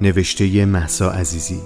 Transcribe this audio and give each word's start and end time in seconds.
نوشته 0.00 0.64
محسا 0.64 1.10
عزیزی. 1.10 1.60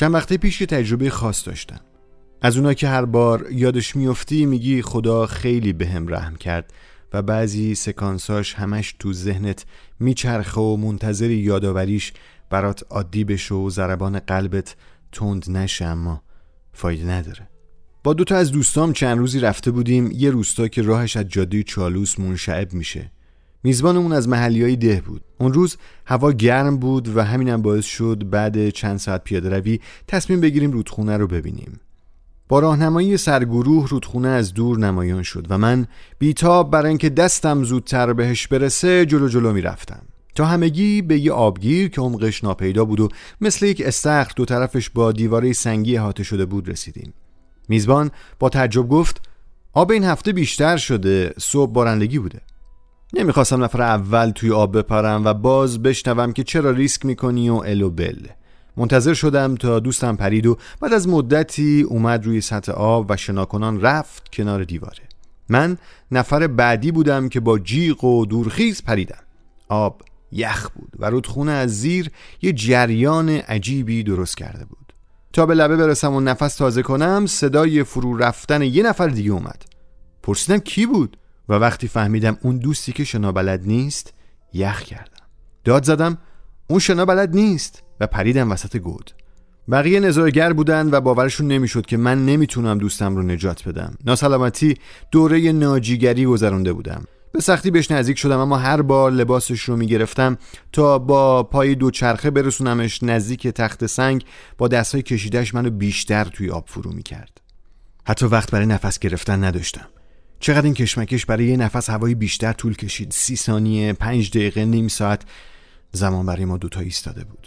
چند 0.00 0.14
وقته 0.14 0.36
پیش 0.36 0.60
یه 0.60 0.66
تجربه 0.66 1.10
خاص 1.10 1.46
داشتم. 1.48 1.80
از 2.42 2.56
اونا 2.56 2.74
که 2.74 2.88
هر 2.88 3.04
بار 3.04 3.46
یادش 3.52 3.96
میفتی 3.96 4.46
میگی 4.46 4.82
خدا 4.82 5.26
خیلی 5.26 5.72
به 5.72 5.86
هم 5.86 6.08
رحم 6.08 6.36
کرد 6.36 6.72
و 7.12 7.22
بعضی 7.22 7.74
سکانساش 7.74 8.54
همش 8.54 8.94
تو 8.98 9.12
ذهنت 9.12 9.64
میچرخه 10.00 10.60
و 10.60 10.76
منتظری 10.76 11.36
یادآوریش 11.36 12.12
برات 12.50 12.82
عادی 12.90 13.24
بشه 13.24 13.54
و 13.54 13.70
ضربان 13.70 14.18
قلبت 14.18 14.76
تند 15.12 15.50
نشه 15.50 15.84
اما 15.84 16.22
فایده 16.72 17.10
نداره. 17.10 17.48
با 18.04 18.14
دوتا 18.14 18.36
از 18.36 18.52
دوستام 18.52 18.92
چند 18.92 19.18
روزی 19.18 19.40
رفته 19.40 19.70
بودیم 19.70 20.10
یه 20.14 20.30
روستا 20.30 20.68
که 20.68 20.82
راهش 20.82 21.16
از 21.16 21.28
جاده 21.28 21.62
چالوس 21.62 22.18
منشعب 22.18 22.72
میشه. 22.72 23.12
میزبانمون 23.64 24.12
از 24.12 24.28
محلی 24.28 24.62
های 24.62 24.76
ده 24.76 25.02
بود. 25.06 25.20
اون 25.38 25.52
روز 25.52 25.76
هوا 26.06 26.32
گرم 26.32 26.76
بود 26.76 27.16
و 27.16 27.24
همینم 27.24 27.62
باعث 27.62 27.84
شد 27.84 28.30
بعد 28.30 28.70
چند 28.70 28.98
ساعت 28.98 29.24
پیاده 29.24 29.48
روی 29.48 29.80
تصمیم 30.08 30.40
بگیریم 30.40 30.72
رودخونه 30.72 31.16
رو 31.16 31.26
ببینیم. 31.26 31.80
با 32.48 32.58
راهنمایی 32.58 33.16
سرگروه 33.16 33.88
رودخونه 33.88 34.28
از 34.28 34.54
دور 34.54 34.78
نمایان 34.78 35.22
شد 35.22 35.46
و 35.50 35.58
من 35.58 35.86
بیتاب 36.18 36.70
برای 36.70 36.88
اینکه 36.88 37.08
دستم 37.08 37.64
زودتر 37.64 38.12
بهش 38.12 38.46
برسه 38.46 39.06
جلو 39.06 39.28
جلو 39.28 39.52
می‌رفتم. 39.52 40.02
تا 40.34 40.44
همگی 40.44 41.02
به 41.02 41.18
یه 41.18 41.32
آبگیر 41.32 41.88
که 41.88 42.00
عمقش 42.00 42.44
ناپیدا 42.44 42.84
بود 42.84 43.00
و 43.00 43.08
مثل 43.40 43.66
یک 43.66 43.82
استخر 43.86 44.32
دو 44.36 44.44
طرفش 44.44 44.90
با 44.90 45.12
دیواره 45.12 45.52
سنگی 45.52 45.96
احاطه 45.96 46.22
شده 46.22 46.44
بود 46.44 46.68
رسیدیم. 46.68 47.12
میزبان 47.68 48.10
با 48.38 48.48
تعجب 48.48 48.88
گفت 48.88 49.22
آب 49.72 49.90
این 49.90 50.04
هفته 50.04 50.32
بیشتر 50.32 50.76
شده 50.76 51.34
صبح 51.38 51.72
بارندگی 51.72 52.18
بوده. 52.18 52.40
نمی‌خواستم 53.12 53.64
نفر 53.64 53.82
اول 53.82 54.30
توی 54.30 54.52
آب 54.52 54.78
بپرم 54.78 55.24
و 55.24 55.34
باز 55.34 55.82
بشنوم 55.82 56.32
که 56.32 56.44
چرا 56.44 56.70
ریسک 56.70 57.06
می‌کنی 57.06 57.50
و 57.50 57.54
الو 57.54 57.90
بل. 57.90 58.26
منتظر 58.76 59.14
شدم 59.14 59.54
تا 59.54 59.80
دوستم 59.80 60.16
پرید 60.16 60.46
و 60.46 60.56
بعد 60.80 60.92
از 60.92 61.08
مدتی 61.08 61.82
اومد 61.82 62.26
روی 62.26 62.40
سطح 62.40 62.72
آب 62.72 63.06
و 63.08 63.16
شناکنان 63.16 63.80
رفت 63.80 64.28
کنار 64.32 64.64
دیواره. 64.64 65.02
من 65.48 65.78
نفر 66.10 66.46
بعدی 66.46 66.92
بودم 66.92 67.28
که 67.28 67.40
با 67.40 67.58
جیغ 67.58 68.04
و 68.04 68.26
دورخیز 68.26 68.82
پریدم. 68.82 69.22
آب 69.68 70.02
یخ 70.32 70.70
بود 70.70 70.92
و 70.98 71.10
رودخونه 71.10 71.52
از 71.52 71.80
زیر 71.80 72.10
یه 72.42 72.52
جریان 72.52 73.28
عجیبی 73.28 74.02
درست 74.02 74.36
کرده 74.36 74.64
بود. 74.64 74.92
تا 75.32 75.46
به 75.46 75.54
لبه 75.54 75.76
برسم 75.76 76.14
و 76.14 76.20
نفس 76.20 76.54
تازه 76.54 76.82
کنم 76.82 77.26
صدای 77.26 77.84
فرو 77.84 78.16
رفتن 78.16 78.62
یه 78.62 78.82
نفر 78.82 79.08
دیگه 79.08 79.30
اومد. 79.30 79.62
پرسیدم 80.22 80.58
کی 80.58 80.86
بود؟ 80.86 81.16
و 81.50 81.54
وقتی 81.54 81.88
فهمیدم 81.88 82.36
اون 82.42 82.56
دوستی 82.58 82.92
که 82.92 83.04
شنا 83.04 83.32
بلد 83.32 83.66
نیست 83.66 84.14
یخ 84.52 84.82
کردم. 84.82 85.26
داد 85.64 85.84
زدم 85.84 86.18
اون 86.66 86.78
شنا 86.78 87.04
بلد 87.04 87.34
نیست 87.34 87.82
و 88.00 88.06
پریدم 88.06 88.52
وسط 88.52 88.76
گود. 88.76 89.10
بقیه 89.70 90.00
نظارگر 90.00 90.52
بودن 90.52 90.90
و 90.90 91.00
باورشون 91.00 91.46
نمی‌شد 91.46 91.86
که 91.86 91.96
من 91.96 92.26
نمی‌تونم 92.26 92.78
دوستم 92.78 93.16
رو 93.16 93.22
نجات 93.22 93.68
بدم. 93.68 93.94
ناسلامتی 94.04 94.74
دوره 95.10 95.52
ناجیگری 95.52 96.26
گذرانده 96.26 96.72
بودم. 96.72 97.04
به 97.32 97.40
سختی 97.40 97.70
بهش 97.70 97.90
نزدیک 97.90 98.18
شدم 98.18 98.38
اما 98.38 98.56
هر 98.56 98.82
بار 98.82 99.10
لباسش 99.10 99.62
رو 99.62 99.76
می‌گرفتم 99.76 100.38
تا 100.72 100.98
با 100.98 101.42
پای 101.42 101.74
دوچرخه 101.74 102.30
برسونمش 102.30 103.02
نزدیک 103.02 103.48
تخت 103.48 103.86
سنگ 103.86 104.24
با 104.58 104.68
دستهای 104.68 105.02
کشیدهش 105.02 105.54
منو 105.54 105.70
بیشتر 105.70 106.24
توی 106.24 106.50
آب 106.50 106.64
فرو 106.66 106.92
می‌کرد. 106.92 107.40
حتی 108.04 108.26
وقت 108.26 108.50
برای 108.50 108.66
نفس 108.66 108.98
گرفتن 108.98 109.44
نداشتم. 109.44 109.86
چقدر 110.40 110.64
این 110.64 110.74
کشمکش 110.74 111.26
برای 111.26 111.46
یه 111.46 111.56
نفس 111.56 111.90
هوایی 111.90 112.14
بیشتر 112.14 112.52
طول 112.52 112.76
کشید؟ 112.76 113.12
سی 113.12 113.36
ثانیه 113.36 113.92
پنج 113.92 114.30
دقیقه 114.30 114.64
نیم 114.64 114.88
ساعت. 114.88 115.22
زمان 115.92 116.26
برای 116.26 116.44
ما 116.44 116.58
دوتا 116.58 116.80
ایستاده 116.80 117.24
بود. 117.24 117.46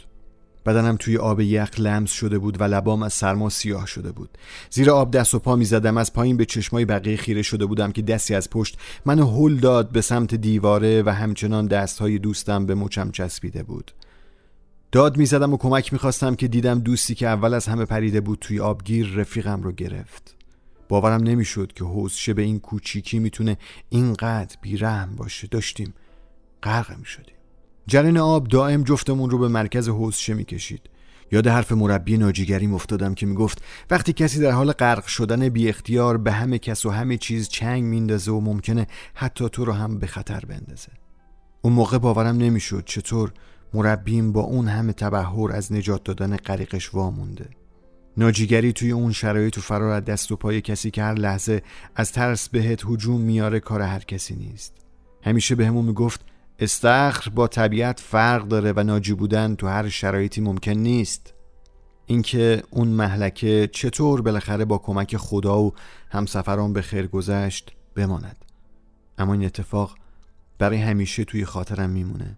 بدنم 0.65 0.95
توی 0.95 1.17
آب 1.17 1.41
یخ 1.41 1.69
لمس 1.79 2.11
شده 2.11 2.39
بود 2.39 2.61
و 2.61 2.63
لبام 2.63 3.03
از 3.03 3.13
سرما 3.13 3.49
سیاه 3.49 3.85
شده 3.85 4.11
بود. 4.11 4.29
زیر 4.69 4.91
آب 4.91 5.11
دست 5.11 5.35
و 5.35 5.39
پا 5.39 5.55
می 5.55 5.65
زدم 5.65 5.97
از 5.97 6.13
پایین 6.13 6.37
به 6.37 6.45
چشمای 6.45 6.85
بقیه 6.85 7.17
خیره 7.17 7.41
شده 7.41 7.65
بودم 7.65 7.91
که 7.91 8.01
دستی 8.01 8.35
از 8.35 8.49
پشت 8.49 8.77
منو 9.05 9.27
هل 9.27 9.55
داد 9.55 9.91
به 9.91 10.01
سمت 10.01 10.35
دیواره 10.35 11.03
و 11.05 11.09
همچنان 11.09 11.67
دستهای 11.67 12.19
دوستم 12.19 12.65
به 12.65 12.75
مچم 12.75 13.11
چسبیده 13.11 13.63
بود. 13.63 13.91
داد 14.91 15.17
می 15.17 15.25
زدم 15.25 15.53
و 15.53 15.57
کمک 15.57 15.93
می 15.93 15.99
خواستم 15.99 16.35
که 16.35 16.47
دیدم 16.47 16.79
دوستی 16.79 17.15
که 17.15 17.27
اول 17.27 17.53
از 17.53 17.65
همه 17.67 17.85
پریده 17.85 18.21
بود 18.21 18.39
توی 18.41 18.59
آبگیر 18.59 19.07
رفیقم 19.15 19.61
رو 19.61 19.71
گرفت. 19.71 20.42
باورم 20.93 21.23
نمی‌شد 21.23 21.73
که 21.73 21.83
حوزشه 21.83 22.33
به 22.33 22.41
این 22.41 22.59
کوچیکی 22.59 23.19
می‌تونه 23.19 23.57
اینقدر 23.89 24.55
بیرحم 24.61 25.15
باشه. 25.15 25.47
داشتیم 25.47 25.93
غرق 26.63 26.97
می 26.97 27.05
شدیم 27.05 27.35
جرین 27.87 28.17
آب 28.17 28.47
دائم 28.47 28.83
جفتمون 28.83 29.29
رو 29.29 29.37
به 29.37 29.47
مرکز 29.47 29.89
حوزشه 29.89 30.33
می‌کشید. 30.33 30.81
یاد 31.31 31.47
حرف 31.47 31.71
مربی 31.71 32.17
ناجیگری 32.17 32.67
افتادم 32.67 33.13
که 33.13 33.25
می‌گفت 33.25 33.63
وقتی 33.91 34.13
کسی 34.13 34.39
در 34.39 34.51
حال 34.51 34.71
غرق 34.71 35.05
شدن 35.05 35.49
بی 35.49 35.69
اختیار 35.69 36.17
به 36.17 36.31
همه 36.31 36.59
کس 36.59 36.85
و 36.85 36.89
همه 36.89 37.17
چیز 37.17 37.47
چنگ 37.47 37.83
میندازه 37.83 38.31
و 38.31 38.39
ممکنه 38.39 38.87
حتی 39.13 39.49
تو 39.49 39.65
رو 39.65 39.73
هم 39.73 39.99
به 39.99 40.07
خطر 40.07 40.39
بندازه. 40.39 40.89
اون 41.61 41.73
موقع 41.73 41.97
باورم 41.97 42.37
نمی‌شد 42.37 42.83
چطور 42.85 43.33
مربیم 43.73 44.31
با 44.31 44.41
اون 44.41 44.67
همه 44.67 44.93
تبهر 44.93 45.51
از 45.51 45.73
نجات 45.73 46.03
دادن 46.03 46.35
غریقش 46.37 46.93
وامونده. 46.93 47.49
ناجیگری 48.17 48.73
توی 48.73 48.91
اون 48.91 49.11
شرایط 49.11 49.57
و 49.57 49.61
فرار 49.61 49.91
از 49.91 50.05
دست 50.05 50.31
و 50.31 50.35
پای 50.35 50.61
کسی 50.61 50.91
که 50.91 51.03
هر 51.03 51.13
لحظه 51.13 51.61
از 51.95 52.11
ترس 52.11 52.49
بهت 52.49 52.85
هجوم 52.85 53.21
میاره 53.21 53.59
کار 53.59 53.81
هر 53.81 53.99
کسی 53.99 54.35
نیست. 54.35 54.73
همیشه 55.23 55.55
به 55.55 55.67
همون 55.67 55.85
می‌گفت 55.85 56.21
استخر 56.59 57.29
با 57.29 57.47
طبیعت 57.47 57.99
فرق 57.99 58.47
داره 58.47 58.73
و 58.75 58.83
ناجی 58.83 59.13
بودن 59.13 59.55
تو 59.55 59.67
هر 59.67 59.89
شرایطی 59.89 60.41
ممکن 60.41 60.71
نیست. 60.71 61.33
اینکه 62.05 62.63
اون 62.69 62.87
محلکه 62.87 63.69
چطور 63.71 64.21
بالاخره 64.21 64.65
با 64.65 64.77
کمک 64.77 65.17
خدا 65.17 65.61
و 65.61 65.73
همسفران 66.09 66.73
به 66.73 66.81
خیر 66.81 67.07
گذشت 67.07 67.71
بماند. 67.95 68.45
اما 69.17 69.33
این 69.33 69.45
اتفاق 69.45 69.97
برای 70.57 70.77
همیشه 70.77 71.23
توی 71.23 71.45
خاطرم 71.45 71.89
میمونه. 71.89 72.37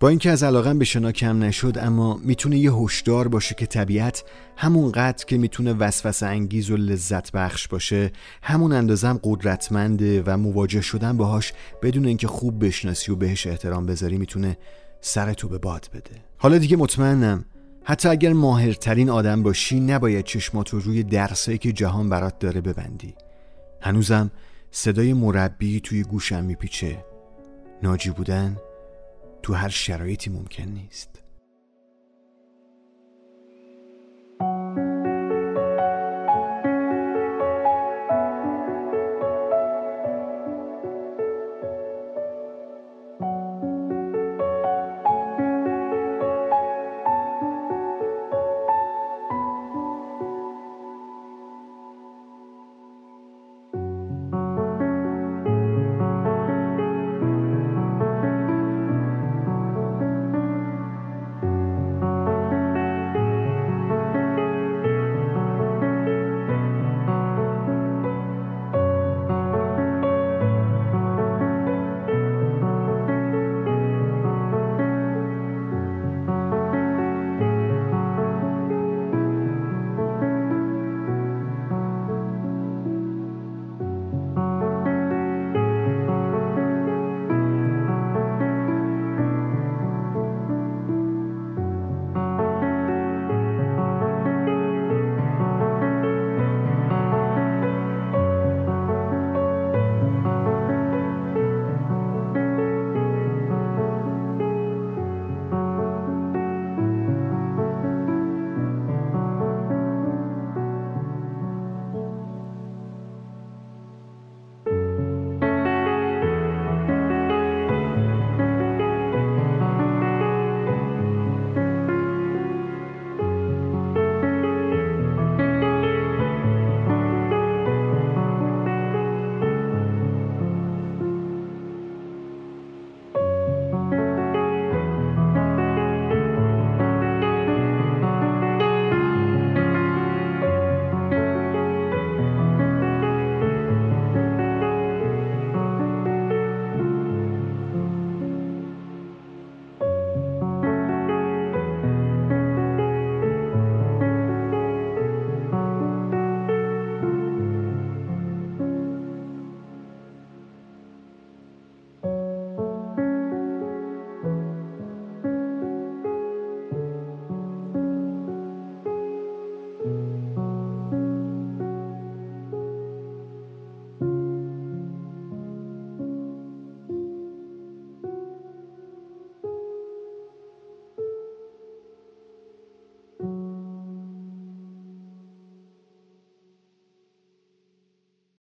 با 0.00 0.08
اینکه 0.08 0.30
از 0.30 0.42
علاقم 0.42 0.78
به 0.78 0.84
شنا 0.84 1.12
کم 1.12 1.42
نشد 1.42 1.78
اما 1.80 2.20
می‌تونه 2.22 2.58
یه 2.58 2.72
هشدار 2.72 3.28
باشه 3.28 3.54
که 3.54 3.66
طبیعت 3.66 4.24
همون 4.56 4.92
قدر 4.92 5.24
که 5.24 5.38
می‌تونه 5.38 5.72
وسوسه 5.72 6.26
انگیز 6.26 6.70
و 6.70 6.76
لذت 6.76 7.32
بخش 7.32 7.68
باشه 7.68 8.12
همون 8.42 8.72
اندازم 8.72 9.20
قدرتمنده 9.22 10.22
و 10.26 10.36
مواجه 10.36 10.80
شدن 10.80 11.16
باهاش 11.16 11.52
بدون 11.82 12.06
اینکه 12.06 12.26
خوب 12.26 12.64
بشناسی 12.64 13.12
و 13.12 13.16
بهش 13.16 13.46
احترام 13.46 13.86
بذاری 13.86 14.18
می‌تونه 14.18 14.56
سرتو 15.00 15.48
به 15.48 15.58
باد 15.58 15.88
بده. 15.94 16.24
حالا 16.38 16.58
دیگه 16.58 16.76
مطمئنم 16.76 17.44
حتی 17.84 18.08
اگر 18.08 18.32
ماهرترین 18.32 19.10
آدم 19.10 19.42
باشی 19.42 19.80
نباید 19.80 20.24
چشماتو 20.24 20.78
روی 20.78 21.02
درسایی 21.02 21.58
که 21.58 21.72
جهان 21.72 22.08
برات 22.08 22.38
داره 22.38 22.60
ببندی. 22.60 23.14
هنوزم 23.80 24.30
صدای 24.70 25.12
مربی 25.12 25.80
توی 25.80 26.02
گوشم 26.02 26.44
میپیچه. 26.44 27.04
ناجی 27.82 28.10
بودن؟ 28.10 28.56
تو 29.44 29.54
هر 29.54 29.68
شرایطی 29.68 30.30
ممکن 30.30 30.64
نیست. 30.64 31.13